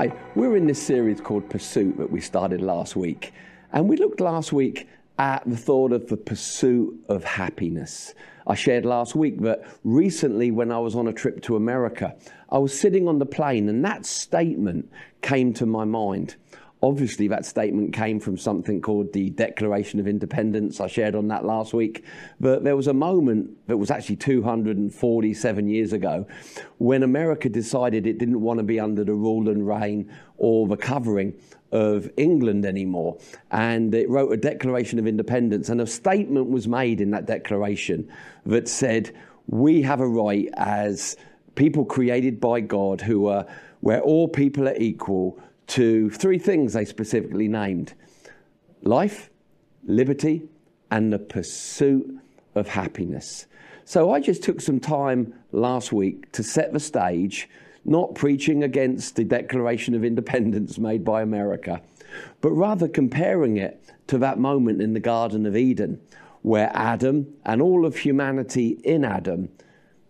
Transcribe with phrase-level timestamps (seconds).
[0.00, 3.34] Hi, we're in this series called Pursuit that we started last week.
[3.70, 4.88] And we looked last week
[5.18, 8.14] at the thought of the pursuit of happiness.
[8.46, 12.16] I shared last week that recently, when I was on a trip to America,
[12.48, 14.90] I was sitting on the plane and that statement
[15.20, 16.36] came to my mind.
[16.82, 20.80] Obviously, that statement came from something called the Declaration of Independence.
[20.80, 22.04] I shared on that last week.
[22.40, 26.26] But there was a moment that was actually 247 years ago
[26.78, 30.76] when America decided it didn't want to be under the rule and reign or the
[30.76, 31.34] covering
[31.70, 33.18] of England anymore.
[33.50, 35.68] And it wrote a Declaration of Independence.
[35.68, 38.10] And a statement was made in that declaration
[38.46, 39.14] that said,
[39.46, 41.18] We have a right as
[41.56, 43.46] people created by God who are
[43.80, 45.38] where all people are equal
[45.70, 47.94] to three things they specifically named
[48.82, 49.30] life,
[49.84, 50.42] liberty,
[50.90, 52.18] and the pursuit
[52.54, 53.46] of happiness.
[53.84, 57.48] So I just took some time last week to set the stage,
[57.84, 61.80] not preaching against the Declaration of Independence made by America,
[62.40, 66.00] but rather comparing it to that moment in the Garden of Eden
[66.42, 69.48] where Adam and all of humanity in Adam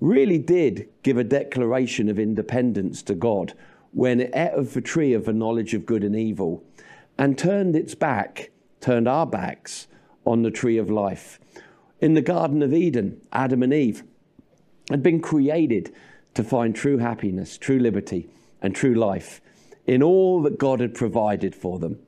[0.00, 3.52] really did give a declaration of independence to God
[3.92, 6.62] when it ate of the tree of the knowledge of good and evil
[7.18, 9.86] and turned its back, turned our backs
[10.24, 11.38] on the tree of life.
[12.00, 14.04] In the Garden of Eden, Adam and Eve
[14.88, 15.94] had been created
[16.34, 18.28] to find true happiness, true liberty,
[18.62, 19.40] and true life
[19.86, 21.98] in all that God had provided for them.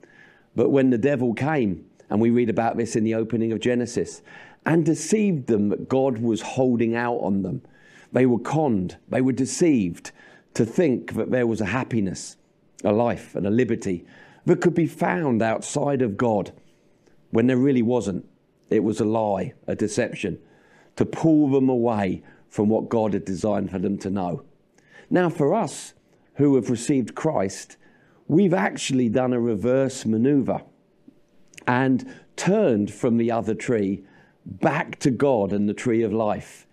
[0.55, 4.23] But when the devil came, and we read about this in the opening of Genesis,
[4.65, 7.63] and deceived them that God was holding out on them,
[8.13, 10.13] they were conned, they were deceived,
[10.55, 12.37] to think that there was a happiness,
[12.85, 14.05] a life, and a liberty
[14.45, 16.53] that could be found outside of God
[17.31, 18.27] when there really wasn't.
[18.71, 20.39] It was a lie, a deception,
[20.97, 24.45] to pull them away from what God had designed for them to know.
[25.09, 25.95] Now, for us
[26.35, 27.77] who have received Christ,
[28.29, 30.63] we've actually done a reverse maneuver
[31.67, 34.05] and turned from the other tree
[34.45, 36.67] back to God and the tree of life.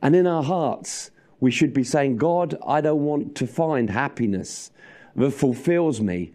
[0.00, 1.10] And in our hearts,
[1.40, 4.70] we should be saying, God, I don't want to find happiness
[5.14, 6.32] that fulfills me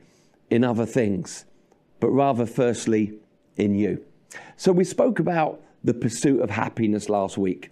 [0.50, 1.46] in other things,
[2.00, 3.14] but rather, firstly,
[3.56, 4.04] in you.
[4.56, 7.72] So we spoke about the pursuit of happiness last week,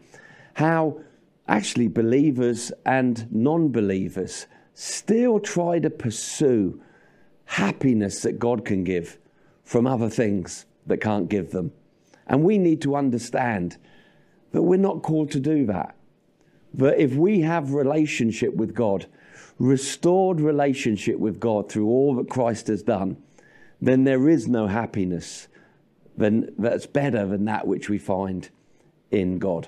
[0.55, 1.01] how
[1.47, 6.81] actually believers and non believers still try to pursue
[7.45, 9.17] happiness that God can give
[9.63, 11.71] from other things that can't give them.
[12.27, 13.77] And we need to understand
[14.51, 15.95] that we're not called to do that.
[16.73, 19.07] But if we have relationship with God,
[19.59, 23.17] restored relationship with God through all that Christ has done,
[23.81, 25.47] then there is no happiness
[26.17, 28.49] than, that's better than that which we find
[29.09, 29.67] in God.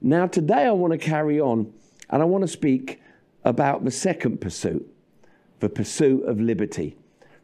[0.00, 1.72] Now, today I want to carry on
[2.10, 3.00] and I want to speak
[3.44, 4.88] about the second pursuit,
[5.60, 6.96] the pursuit of liberty.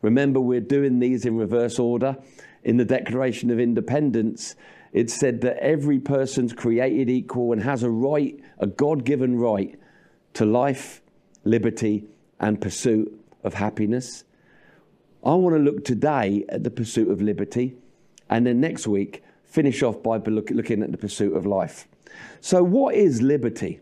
[0.03, 2.17] Remember, we're doing these in reverse order.
[2.65, 4.55] In the Declaration of Independence,
[4.93, 9.79] it said that every person's created equal and has a right, a God given right,
[10.35, 11.03] to life,
[11.45, 12.05] liberty,
[12.39, 13.13] and pursuit
[13.43, 14.25] of happiness.
[15.25, 17.77] I want to look today at the pursuit of liberty,
[18.31, 21.89] and then next week, finish off by looking at the pursuit of life.
[22.41, 23.81] So, what is liberty?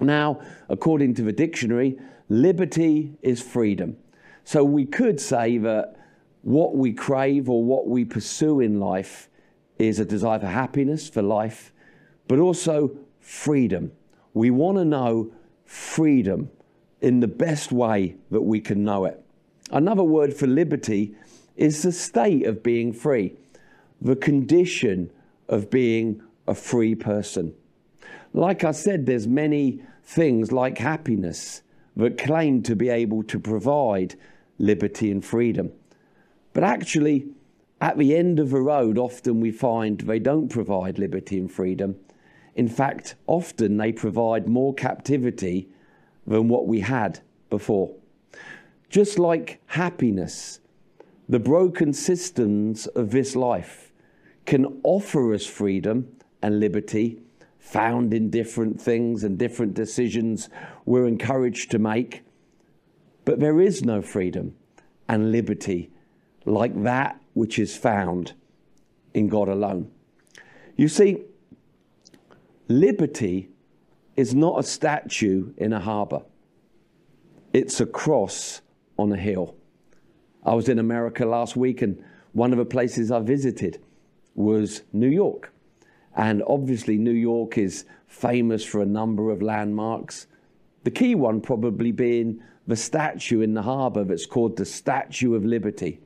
[0.00, 1.96] Now, according to the dictionary,
[2.28, 3.96] liberty is freedom.
[4.42, 5.94] So, we could say that
[6.42, 9.28] what we crave or what we pursue in life
[9.78, 11.72] is a desire for happiness, for life,
[12.26, 13.92] but also freedom.
[14.34, 15.32] We want to know
[15.64, 16.50] freedom
[17.00, 19.24] in the best way that we can know it.
[19.70, 21.14] Another word for liberty
[21.56, 23.34] is the state of being free,
[24.00, 25.10] the condition
[25.48, 27.54] of being a free person.
[28.34, 31.62] Like I said, there's many things like happiness
[31.96, 34.14] that claim to be able to provide
[34.58, 35.72] liberty and freedom.
[36.52, 37.26] But actually,
[37.80, 41.96] at the end of the road, often we find they don't provide liberty and freedom.
[42.54, 45.68] In fact, often they provide more captivity
[46.26, 47.20] than what we had
[47.50, 47.94] before.
[48.88, 50.60] Just like happiness,
[51.28, 53.92] the broken systems of this life
[54.44, 57.20] can offer us freedom and liberty
[57.58, 60.50] found in different things and different decisions
[60.84, 62.22] we're encouraged to make.
[63.24, 64.56] But there is no freedom
[65.08, 65.90] and liberty
[66.44, 68.32] like that which is found
[69.14, 69.90] in God alone.
[70.76, 71.22] You see,
[72.80, 73.50] liberty
[74.16, 76.22] is not a statue in a harbour,
[77.52, 78.62] it's a cross
[78.98, 79.54] on a hill.
[80.44, 82.02] I was in America last week, and
[82.32, 83.80] one of the places I visited
[84.34, 85.52] was New York.
[86.16, 90.26] And obviously, New York is famous for a number of landmarks,
[90.84, 95.44] The key one probably being the statue in the harbour that's called the Statue of
[95.44, 96.00] Liberty.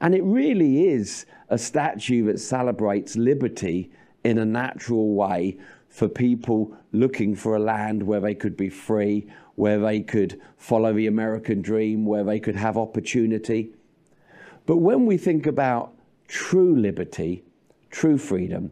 [0.00, 3.90] And it really is a statue that celebrates liberty
[4.24, 5.58] in a natural way
[5.90, 10.92] for people looking for a land where they could be free, where they could follow
[10.92, 13.74] the American dream, where they could have opportunity.
[14.66, 15.92] But when we think about
[16.28, 17.42] true liberty,
[17.90, 18.70] true freedom,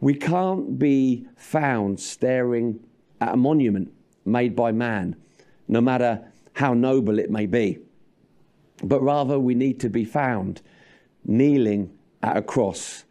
[0.00, 2.80] we can't be found staring
[3.20, 3.92] at a monument
[4.24, 5.16] made by man,
[5.68, 6.22] no matter
[6.52, 7.78] how noble it may be.
[8.84, 10.60] But rather, we need to be found
[11.24, 13.04] kneeling at a cross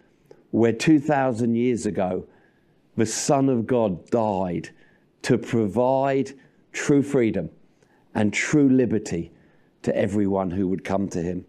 [0.51, 2.27] where 2,000 years ago
[2.95, 4.69] the Son of God died
[5.23, 6.33] to provide
[6.71, 7.49] true freedom
[8.13, 9.31] and true liberty
[9.83, 11.45] to everyone who would come to him.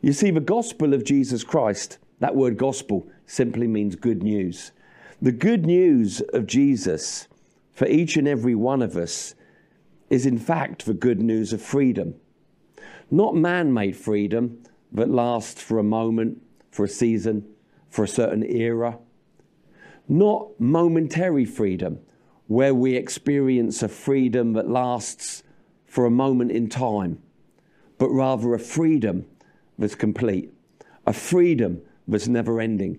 [0.00, 4.72] You see, the gospel of Jesus Christ, that word gospel simply means good news.
[5.20, 7.28] The good news of Jesus
[7.72, 9.34] for each and every one of us
[10.10, 12.14] is, in fact, the good news of freedom.
[13.10, 14.62] Not man made freedom
[14.92, 17.46] that lasts for a moment, for a season,
[17.88, 18.98] for a certain era.
[20.12, 21.98] Not momentary freedom
[22.46, 25.42] where we experience a freedom that lasts
[25.86, 27.22] for a moment in time,
[27.96, 29.24] but rather a freedom
[29.78, 30.52] that's complete,
[31.06, 32.98] a freedom that's never ending,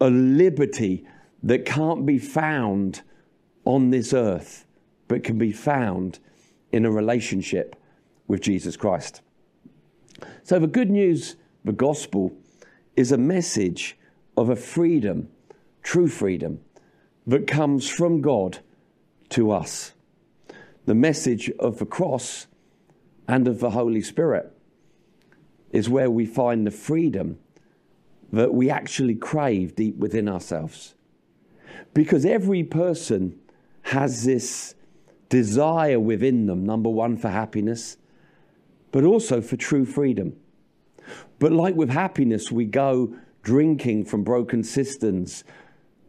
[0.00, 1.06] a liberty
[1.44, 3.02] that can't be found
[3.64, 4.66] on this earth,
[5.06, 6.18] but can be found
[6.72, 7.76] in a relationship
[8.26, 9.20] with Jesus Christ.
[10.42, 12.32] So, the good news, the gospel,
[12.96, 13.96] is a message
[14.36, 15.28] of a freedom,
[15.88, 16.60] true freedom,
[17.26, 18.58] that comes from God
[19.30, 19.94] to us.
[20.84, 22.46] The message of the cross
[23.26, 24.52] and of the Holy Spirit
[25.72, 27.38] is where we find the freedom
[28.30, 30.94] that we actually crave deep within ourselves.
[31.94, 33.38] Because every person
[33.84, 34.74] has this
[35.30, 37.96] desire within them, number one, for happiness,
[38.92, 40.36] but also for true freedom.
[41.38, 45.44] But like with happiness, we go drinking from broken cisterns,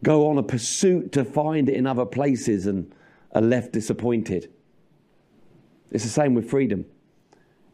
[0.04, 2.94] go on a pursuit to find it in other places and
[3.34, 4.51] are left disappointed.
[5.92, 6.86] It's the same with freedom.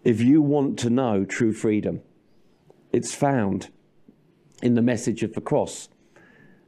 [0.04, 2.02] If you want to know true freedom,
[2.92, 3.70] it's found
[4.62, 5.90] in the message of the cross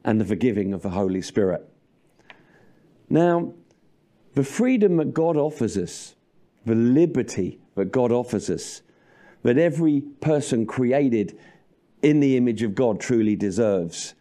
[0.04, 1.68] and the forgiving of the Holy Spirit.
[3.10, 3.54] Now,
[4.34, 6.16] the freedom that God offers us,
[6.66, 8.82] the liberty that God offers us,
[9.44, 11.38] that every person created
[12.02, 14.14] in the image of God truly deserves,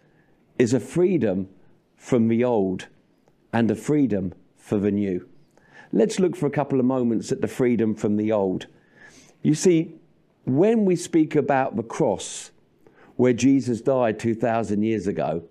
[0.58, 1.48] is a freedom
[1.96, 2.88] from the old
[3.52, 5.28] and a freedom for the new.
[5.92, 8.66] Let's look for a couple of moments at the freedom from the old.
[9.42, 9.94] You see,
[10.44, 12.50] when we speak about the cross,
[13.16, 15.44] where Jesus died 2,000 years ago,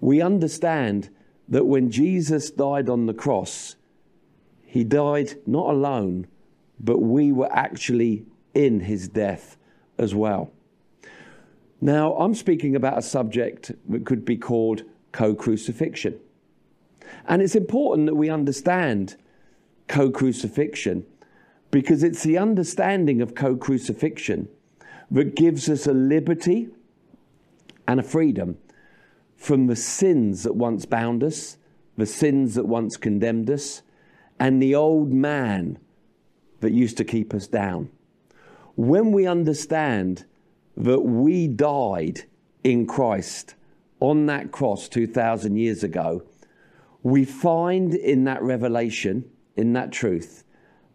[0.00, 1.10] we understand
[1.48, 3.76] that when Jesus died on the cross,
[4.64, 6.26] he died not alone,
[6.80, 8.24] but we were actually
[8.54, 9.56] in his death
[9.98, 10.52] as well.
[11.82, 16.16] Now, I'm speaking about a subject that could be called co crucifixion.
[17.26, 19.16] And it's important that we understand
[19.88, 21.04] co crucifixion
[21.72, 24.48] because it's the understanding of co crucifixion
[25.10, 26.68] that gives us a liberty
[27.88, 28.58] and a freedom
[29.36, 31.56] from the sins that once bound us,
[31.96, 33.82] the sins that once condemned us,
[34.38, 35.80] and the old man
[36.60, 37.90] that used to keep us down.
[38.76, 40.26] When we understand
[40.76, 42.22] that we died
[42.64, 43.54] in Christ
[44.00, 46.22] on that cross 2,000 years ago,
[47.02, 50.44] we find in that revelation, in that truth,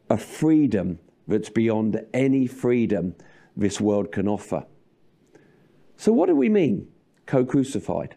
[0.09, 3.15] a freedom that's beyond any freedom
[3.55, 4.65] this world can offer.
[5.97, 6.87] So, what do we mean,
[7.25, 8.15] co crucified?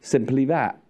[0.00, 0.80] Simply that,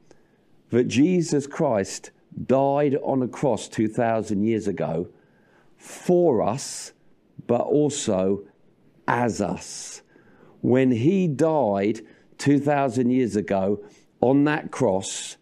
[0.70, 2.12] that Jesus Christ
[2.46, 5.08] died on a cross 2,000 years ago
[5.76, 6.92] for us,
[7.46, 8.44] but also
[9.10, 10.02] as us.
[10.60, 12.00] When he died
[12.38, 13.84] 2,000 years ago
[14.20, 15.36] on that cross,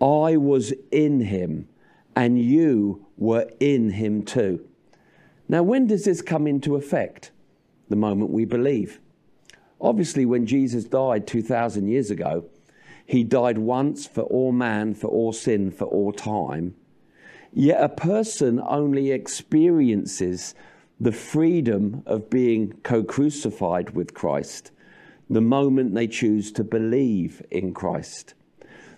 [0.00, 1.68] I was in him
[2.14, 4.64] and you were in him too.
[5.48, 7.32] Now, when does this come into effect?
[7.88, 9.00] The moment we believe.
[9.80, 12.44] Obviously, when Jesus died 2,000 years ago,
[13.06, 16.74] he died once for all man, for all sin, for all time.
[17.52, 20.54] Yet a person only experiences
[21.00, 24.72] the freedom of being co crucified with Christ
[25.30, 28.34] the moment they choose to believe in Christ.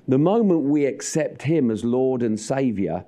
[0.06, 3.04] The moment we accept Him as Lord and Saviour,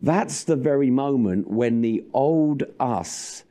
[0.00, 3.44] that's the very moment when the old us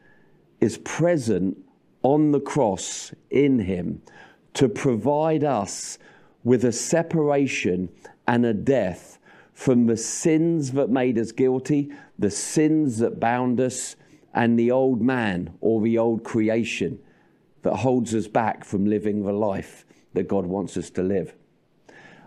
[0.60, 1.58] is present
[2.04, 4.02] on the cross in Him
[4.54, 5.98] to provide us
[6.44, 7.90] with a separation
[8.28, 9.20] and a death
[9.54, 13.96] from the sins that made us guilty, the sins that bound us,
[14.34, 17.00] and the old man or the old creation
[17.64, 21.34] that holds us back from living the life that God wants us to live.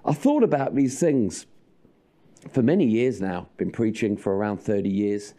[0.04, 1.46] I thought about these things
[2.50, 5.34] for many years now, been preaching for around 30 years,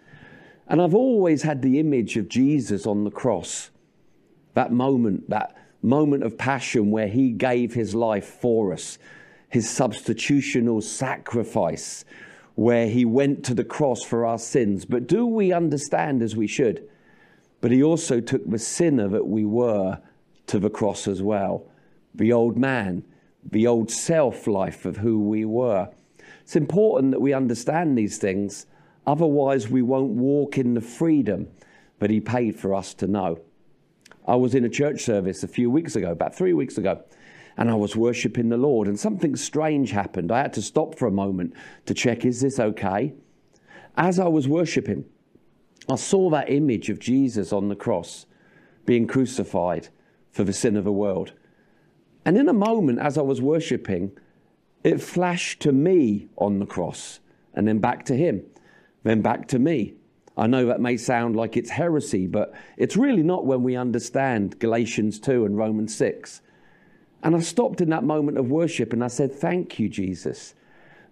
[0.68, 3.70] and I've always had the image of Jesus on the cross.
[4.56, 8.98] That moment, that moment of passion where he gave his life for us,
[9.50, 12.04] his substitutional sacrifice,
[12.56, 14.86] where he went to the cross for our sins.
[14.86, 16.88] But do we understand as we should?
[17.62, 20.00] But he also took the sinner that we were
[20.48, 21.68] to the cross as well.
[22.14, 23.04] The old man,
[23.50, 25.90] the old self life of who we were.
[26.42, 28.68] It's important that we understand these things,
[29.06, 31.48] otherwise, we won't walk in the freedom
[32.00, 33.40] that he paid for us to know.
[34.28, 37.04] I was in a church service a few weeks ago, about three weeks ago,
[37.58, 40.32] and I was worshiping the Lord, and something strange happened.
[40.32, 41.54] I had to stop for a moment
[41.86, 43.14] to check, is this okay?
[43.98, 45.06] As I was worshiping,
[45.90, 48.26] I saw that image of Jesus on the cross
[48.86, 49.90] being crucified
[50.32, 51.34] for the sin of the world.
[52.26, 54.12] And in a moment, as I was worshiping,
[54.84, 57.20] it flashed to me on the cross,
[57.54, 58.44] and then back to him,
[59.04, 59.94] then back to me.
[60.38, 64.60] I know that may sound like it's heresy, but it's really not when we understand
[64.60, 66.42] Galatians 2 and Romans 6.
[67.26, 70.54] And I stopped in that moment of worship and I said, Thank you, Jesus,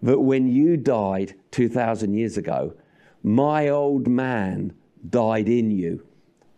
[0.03, 2.75] that when you died 2,000 years ago,
[3.23, 4.75] my old man
[5.09, 6.05] died in you.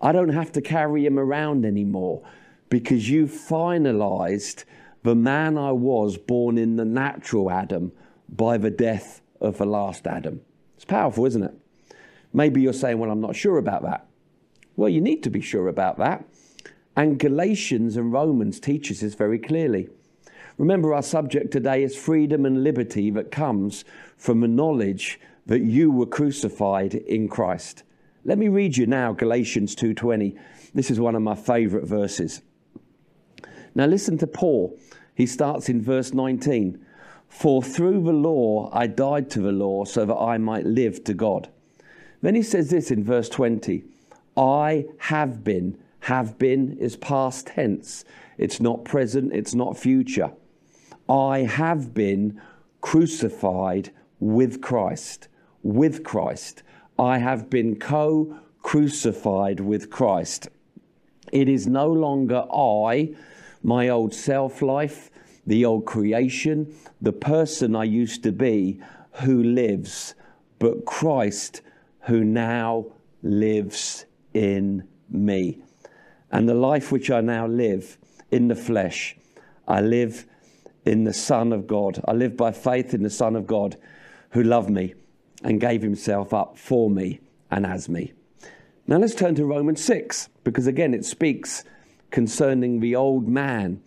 [0.01, 2.21] I don't have to carry him around anymore
[2.67, 4.65] because you finalized
[5.03, 7.93] the man I was born in the natural Adam
[8.27, 10.41] by the death of the last Adam.
[10.75, 11.53] It's powerful, isn't it?
[12.33, 14.05] Maybe you're saying, Well, I'm not sure about that.
[14.75, 16.25] Well, you need to be sure about that
[16.95, 19.89] and Galatians and Romans teaches this very clearly.
[20.57, 23.83] Remember, our subject today is freedom and liberty that comes
[24.17, 27.83] from the knowledge that you were crucified in Christ.
[28.23, 30.35] Let me read you now Galatians 2:20.
[30.73, 32.41] This is one of my favorite verses.
[33.75, 34.77] Now listen to Paul.
[35.13, 36.79] He starts in verse 19.
[37.27, 41.13] For through the law I died to the law so that I might live to
[41.13, 41.49] God.
[42.21, 43.83] Then he says this in verse 20
[44.37, 48.05] I have been have been is past tense.
[48.37, 50.31] It's not present, it's not future.
[51.09, 52.39] I have been
[52.79, 55.29] crucified with Christ.
[55.63, 56.61] With Christ.
[56.99, 60.47] I have been co crucified with Christ.
[61.31, 63.15] It is no longer I,
[63.63, 65.09] my old self life,
[65.47, 68.79] the old creation, the person I used to be
[69.23, 70.13] who lives,
[70.59, 71.61] but Christ
[72.01, 72.85] who now
[73.23, 75.64] lives in me.
[76.35, 77.97] And the life which I now live
[78.29, 79.15] in the flesh,
[79.69, 80.25] I live
[80.85, 82.03] in the Son of God.
[82.05, 83.77] I live by faith in the Son of God
[84.31, 84.95] who loved me
[85.45, 88.11] and gave himself up for me and as me.
[88.85, 91.63] Now let's turn to Romans 6, because again it speaks
[92.11, 93.81] concerning the old man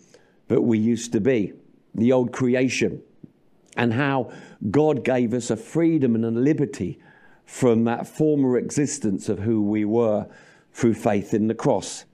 [0.46, 1.52] that we used to be,
[1.94, 3.02] the old creation,
[3.76, 4.32] and how
[4.70, 6.98] God gave us a freedom and a liberty
[7.44, 10.26] from that former existence of who we were
[10.72, 12.06] through faith in the cross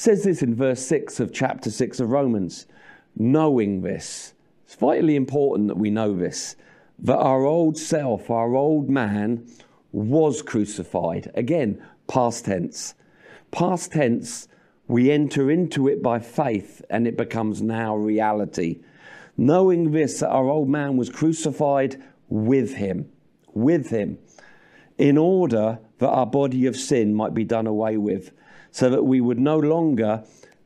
[0.00, 2.64] says this in verse 6 of chapter 6 of Romans.
[3.16, 4.32] Knowing this,
[4.64, 6.56] it's vitally important that we know this,
[7.00, 9.46] that our old self, our old man,
[9.92, 11.30] was crucified.
[11.34, 12.94] Again, past tense.
[13.50, 14.48] Past tense,
[14.88, 18.80] we enter into it by faith and it becomes now reality.
[19.36, 23.06] Knowing this, that our old man was crucified with him,
[23.52, 24.16] with him,
[24.96, 28.32] in order that our body of sin might be done away with
[28.70, 30.24] so that we would no longer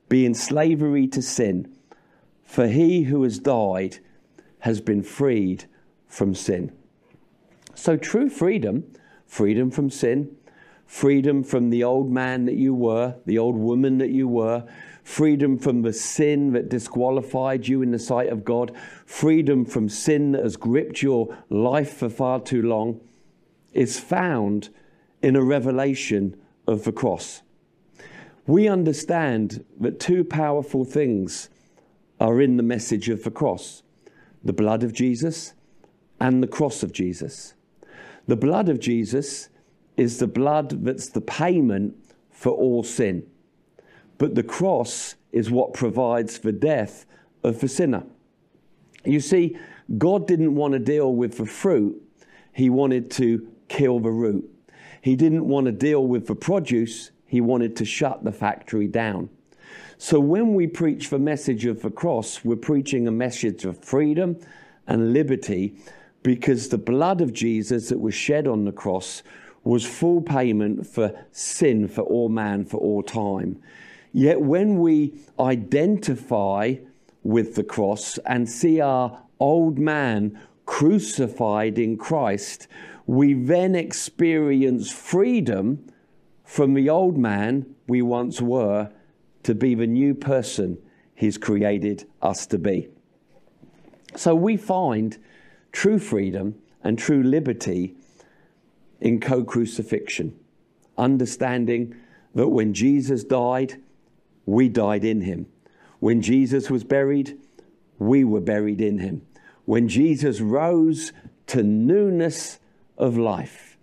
[0.09, 1.75] be in slavery to sin.
[2.43, 3.99] For he who has died
[4.61, 5.65] has been freed
[6.07, 6.73] from sin.
[7.75, 8.85] So, true freedom,
[9.27, 10.37] freedom from sin,
[10.87, 14.65] freedom from the old man that you were, the old woman that you were,
[15.03, 18.73] freedom from the sin that disqualified you in the sight of God,
[19.05, 23.01] freedom from sin that has gripped your life for far too long,
[23.73, 24.69] is found
[25.21, 27.43] in a revelation of the cross
[28.47, 31.49] we understand that two powerful things
[32.21, 33.83] are in the message of the cross
[34.45, 35.55] the blood of Jesus
[36.21, 37.55] and the cross of Jesus.
[38.27, 39.49] The blood of Jesus
[39.97, 41.95] is the blood that's the payment
[42.31, 43.27] for all sin.
[44.19, 47.07] But the cross is what provides the death
[47.43, 48.05] of the sinner.
[49.05, 49.57] You see,
[49.99, 52.01] God didn't want to deal with the fruit,
[52.53, 54.49] He wanted to kill the root.
[55.03, 59.29] He didn't want to deal with the produce, he wanted to shut the factory down.
[59.99, 64.39] So when we preach the message of the cross, we're preaching a message of freedom
[64.87, 65.77] and liberty
[66.23, 69.25] because the blood of Jesus that was shed on the cross
[69.65, 73.61] was full payment for sin for all man for all time.
[74.13, 76.77] Yet when we identify
[77.25, 82.69] with the cross and see our old man crucified in Christ,
[83.07, 85.85] we then experience freedom
[86.45, 88.91] from the old man we once were
[89.43, 90.79] to be the new person
[91.15, 92.89] he's created us to be.
[94.17, 95.19] So we find
[95.73, 97.95] true freedom and true liberty
[99.01, 100.39] in co crucifixion,
[100.97, 101.95] understanding
[102.35, 103.81] that when Jesus died,
[104.47, 105.47] we died in him.
[106.01, 107.39] When Jesus was buried,
[107.99, 109.23] we were buried in him.
[109.65, 111.13] When Jesus rose
[111.49, 112.59] to newness
[112.99, 113.79] of life,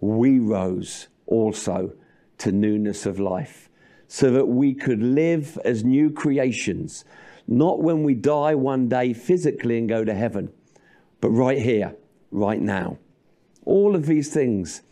[0.00, 1.94] we rose also
[2.42, 3.68] to newness of life,
[4.08, 7.04] so that we could live as new creations,
[7.46, 10.52] not when we die one day physically and go to heaven,
[11.20, 11.94] but right here,
[12.32, 12.98] right now.
[13.64, 14.82] All of these things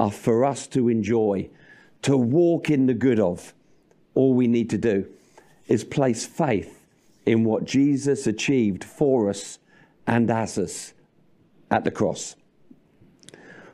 [0.00, 1.48] are for us to enjoy,
[2.02, 3.54] to walk in the good of.
[4.14, 5.06] All we need to do
[5.68, 6.84] is place faith
[7.24, 9.60] in what Jesus achieved for us
[10.08, 10.92] and as us
[11.70, 12.34] at the cross.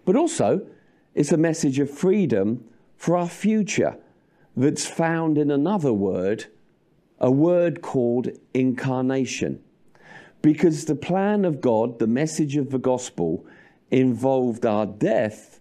[0.05, 0.67] But also,
[1.15, 2.65] it's a message of freedom
[3.03, 3.97] for our future
[4.57, 6.47] that's found in another word,
[7.19, 9.61] a word called incarnation.
[10.41, 13.45] Because the plan of God, the message of the gospel,
[13.91, 15.59] involved our death,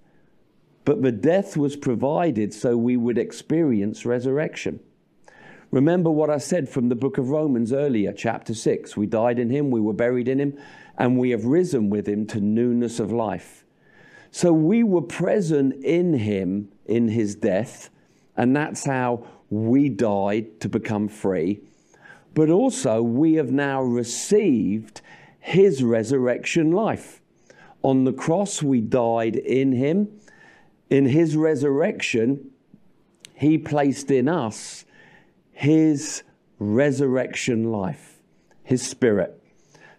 [0.85, 4.79] but the death was provided so we would experience resurrection.
[5.71, 8.95] Remember what I said from the book of Romans earlier, chapter 6.
[8.95, 10.59] We died in him, we were buried in him,
[10.95, 13.65] and we have risen with him to newness of life.
[14.29, 17.89] So we were present in him in his death,
[18.35, 21.61] and that's how we died to become free.
[22.33, 25.01] But also, we have now received
[25.39, 27.21] his resurrection life.
[27.81, 30.19] On the cross, we died in him.
[30.89, 32.51] In his resurrection,
[33.33, 34.85] he placed in us
[35.51, 36.23] his
[36.59, 38.21] resurrection life,
[38.63, 39.41] his spirit,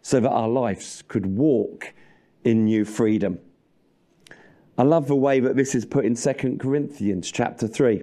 [0.01, 1.93] so that our lives could walk
[2.45, 3.39] in new freedom.
[4.83, 8.03] I love the way that this is put in 2 Corinthians chapter 3,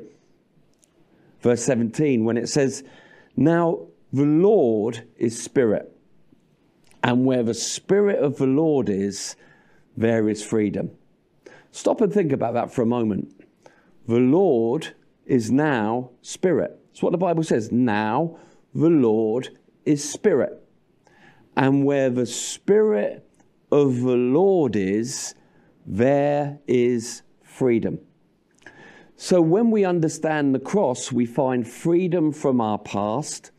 [1.41, 2.85] verse 17, when it says,
[3.35, 5.93] Now the Lord is spirit,
[7.03, 9.35] and where the spirit of the Lord is,
[9.97, 10.91] there is freedom.
[11.73, 13.43] Stop and think about that for a moment.
[14.07, 16.79] The Lord is now spirit.
[16.87, 17.73] That's what the Bible says.
[17.73, 18.37] Now
[18.73, 19.49] the Lord
[19.83, 20.65] is spirit.
[21.57, 23.29] And where the spirit
[23.69, 25.35] of the Lord is,
[25.85, 27.99] there is freedom.
[29.15, 33.51] So when we understand the cross, we find freedom from our past,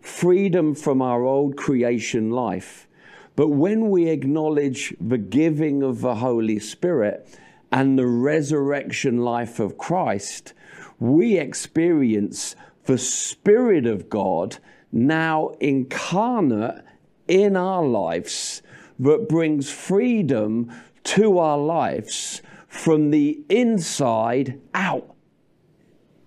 [0.00, 2.86] freedom from our old creation life.
[3.34, 7.38] But when we acknowledge the giving of the Holy Spirit
[7.72, 10.52] and the resurrection life of Christ,
[10.98, 12.54] we experience
[12.84, 14.58] the Spirit of God
[14.92, 16.84] now incarnate
[17.26, 18.62] in our lives
[18.98, 20.70] that brings freedom
[21.04, 25.14] to our lives from the inside out.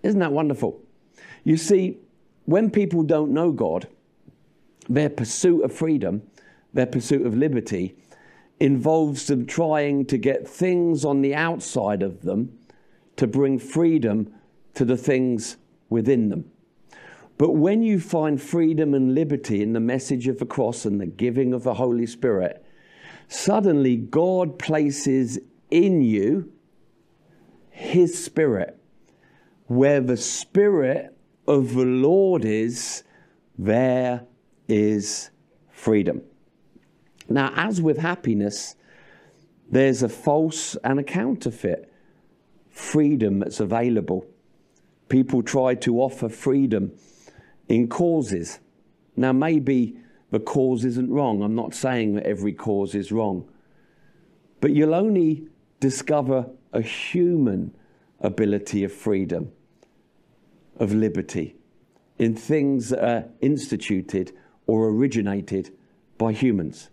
[0.04, 0.82] Isn't that wonderful?
[1.44, 1.98] You see,
[2.46, 3.88] when people don't know God,
[4.90, 6.24] their pursuit of freedom,
[6.74, 7.96] their pursuit of liberty,
[8.60, 12.58] involves them trying to get things on the outside of them
[13.16, 14.34] to bring freedom
[14.74, 15.58] to the things
[15.90, 16.50] within them.
[17.38, 21.06] But when you find freedom and liberty in the message of the cross and the
[21.06, 22.64] giving of the Holy Spirit,
[23.28, 26.52] suddenly God places in you
[27.70, 28.78] His Spirit.
[29.68, 33.04] Where the Spirit of the Lord is,
[33.58, 34.26] there
[34.68, 35.30] is
[35.72, 36.22] freedom.
[37.30, 38.76] Now, as with happiness,
[39.70, 41.92] there's a false and a counterfeit
[42.70, 44.26] freedom that's available.
[45.10, 46.92] People try to offer freedom
[47.68, 48.60] in causes.
[49.16, 49.98] Now, maybe
[50.34, 51.44] the cause isn't wrong.
[51.44, 53.48] I'm not saying that every cause is wrong.
[54.62, 55.48] But you'll only
[55.80, 57.76] discover a human
[58.20, 59.52] ability of freedom,
[60.78, 61.56] of liberty,
[62.18, 64.32] in things that are instituted
[64.66, 65.72] or originated
[66.18, 66.90] by humans.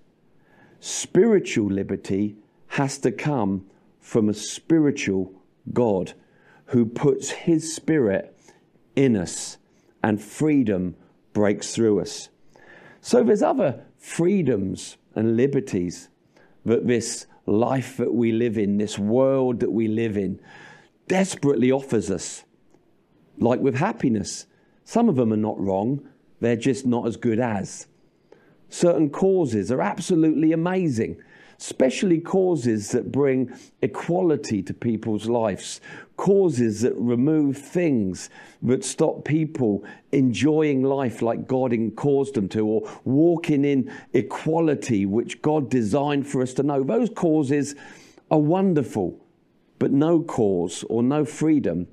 [0.81, 3.65] Spiritual liberty has to come
[4.01, 5.33] from a spiritual
[5.73, 6.13] God
[6.67, 8.39] who puts his spirit
[8.95, 9.57] in us
[10.03, 10.95] and freedom
[11.33, 12.29] breaks through us.
[13.01, 16.09] So there's other freedoms and liberties
[16.65, 20.41] that this life that we live in, this world that we live in,
[21.09, 22.45] desperately offers us.
[23.39, 24.47] Like with happiness,
[24.85, 26.07] some of them are not wrong,
[26.41, 27.87] they're just not as good as.
[28.69, 31.21] Certain causes are absolutely amazing.
[31.61, 35.81] Especially causes that bring equality to people's lives,
[36.17, 38.31] causes that remove things
[38.63, 45.43] that stop people enjoying life like God caused them to, or walking in equality which
[45.43, 46.83] God designed for us to know.
[46.83, 47.75] Those causes
[48.31, 49.21] are wonderful,
[49.79, 51.89] but no cause or no freedom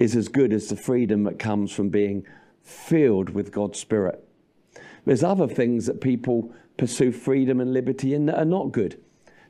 [0.00, 2.26] is as good as the freedom that comes from being
[2.62, 4.26] filled with God's Spirit.
[5.04, 9.00] There's other things that people pursue freedom and liberty in that are not good.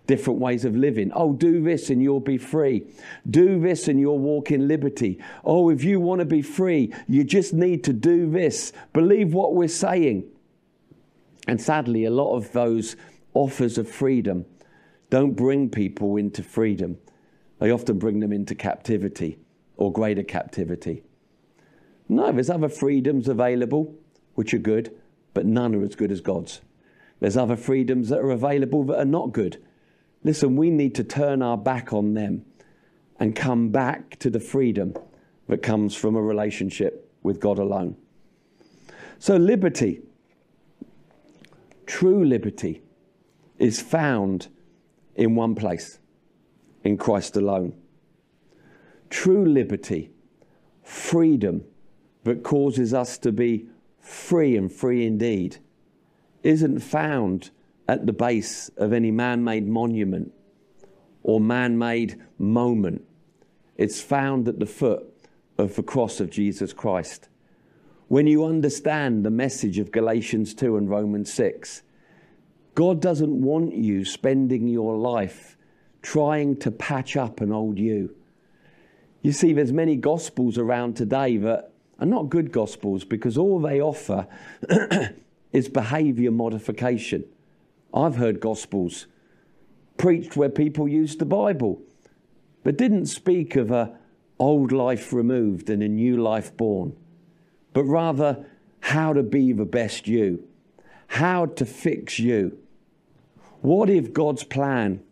[0.07, 1.13] Different ways of living.
[1.15, 2.85] Oh, do this and you'll be free.
[3.31, 5.23] Do this and you'll walk in liberty.
[5.45, 8.73] Oh, if you want to be free, you just need to do this.
[8.93, 10.25] Believe what we're saying.
[11.47, 12.97] And sadly, a lot of those
[13.35, 14.45] offers of freedom
[15.11, 16.99] don't bring people into freedom.
[17.59, 19.39] They often bring them into captivity
[19.77, 21.05] or greater captivity.
[22.09, 23.95] No, there's other freedoms available
[24.35, 24.95] which are good,
[25.35, 26.61] but none are as good as God's.
[27.21, 29.63] There's other freedoms that are available that are not good.
[30.25, 32.45] Listen, we need to turn our back on them
[33.19, 34.95] and come back to the freedom
[35.49, 37.97] that comes from a relationship with God alone.
[39.19, 40.01] So, liberty,
[41.87, 42.83] true liberty,
[43.59, 44.49] is found
[45.15, 45.99] in one place
[46.83, 47.75] in Christ alone.
[49.11, 50.11] True liberty,
[50.83, 51.65] freedom
[52.25, 53.69] that causes us to be
[54.03, 55.57] free and free indeed,
[56.43, 57.51] isn't found
[57.89, 60.33] at the base of any man made monument
[61.23, 63.03] or man made moment.
[63.77, 65.05] It's found at the foot
[65.57, 67.29] of the cross of Jesus Christ.
[68.09, 71.83] When you understand the message of Galatians 2 and Romans 6,
[72.75, 75.57] God doesn't want you spending your life
[76.03, 78.15] trying to patch up an old you.
[79.23, 83.81] You see, there's many gospels around today that are not good gospels because all they
[83.81, 84.27] offer
[85.53, 87.25] is behavior modification.
[87.95, 89.07] I've heard gospels
[89.97, 91.81] preached where people used the Bible,
[92.65, 93.97] but didn't speak of a
[94.39, 96.97] old life removed and a new life born,
[97.73, 98.45] but rather
[98.81, 100.43] how to be the best you,
[101.07, 102.59] how to fix you.
[103.61, 105.03] What if God's plan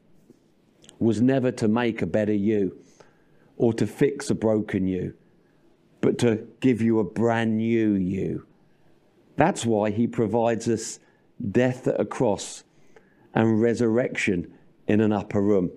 [0.99, 2.77] was never to make a better you
[3.57, 5.15] or to fix a broken you?
[6.01, 8.47] But to give you a brand new you.
[9.37, 10.99] That's why he provides us
[11.51, 12.65] death at a cross
[13.35, 14.53] and resurrection
[14.87, 15.71] in an upper room.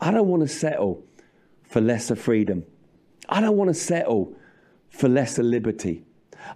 [0.00, 1.04] I don't want to settle
[1.62, 2.64] for lesser freedom.
[3.28, 4.36] I don't want to settle
[4.90, 6.04] for lesser liberty.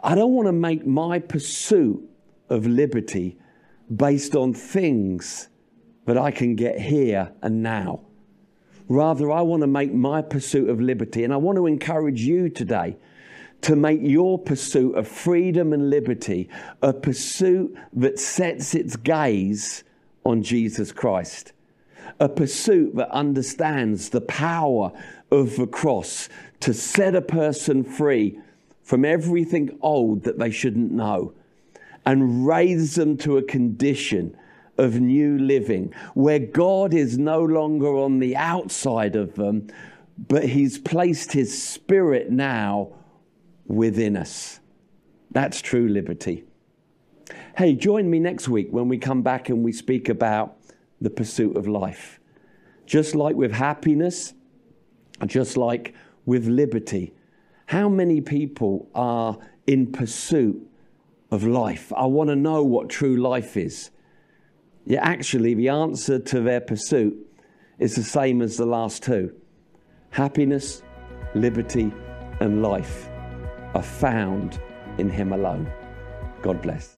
[0.02, 2.08] I don't want to make my pursuit
[2.50, 3.38] of liberty
[3.94, 5.48] based on things
[6.04, 8.00] that I can get here and now.
[8.88, 12.48] Rather, I want to make my pursuit of liberty, and I want to encourage you
[12.48, 12.96] today
[13.60, 16.48] to make your pursuit of freedom and liberty
[16.80, 19.84] a pursuit that sets its gaze
[20.24, 21.52] on Jesus Christ.
[22.20, 24.92] A pursuit that understands the power
[25.30, 26.28] of the cross
[26.60, 28.38] to set a person free
[28.82, 31.34] from everything old that they shouldn't know
[32.06, 34.34] and raise them to a condition
[34.78, 39.68] of new living, where God is no longer on the outside of them,
[40.16, 42.92] but He's placed His Spirit now
[43.66, 44.60] within us.
[45.30, 46.44] That's true liberty.
[47.56, 50.56] Hey, join me next week when we come back and we speak about
[51.00, 52.20] the pursuit of life.
[52.86, 54.32] Just like with happiness,
[55.26, 57.12] just like with liberty,
[57.66, 60.66] how many people are in pursuit
[61.30, 61.92] of life?
[61.94, 63.90] I want to know what true life is.
[64.88, 67.14] Yet actually, the answer to their pursuit
[67.78, 69.34] is the same as the last two
[70.10, 70.82] happiness,
[71.34, 71.92] liberty,
[72.40, 73.10] and life
[73.74, 74.58] are found
[74.96, 75.70] in Him alone.
[76.40, 76.86] God bless.